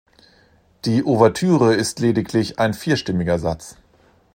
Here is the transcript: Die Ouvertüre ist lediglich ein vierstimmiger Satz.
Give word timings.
Die 0.85 1.03
Ouvertüre 1.03 1.75
ist 1.75 1.99
lediglich 1.99 2.57
ein 2.57 2.73
vierstimmiger 2.73 3.37
Satz. 3.37 3.77